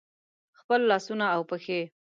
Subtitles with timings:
[0.59, 1.81] خپل لاسونه او پښې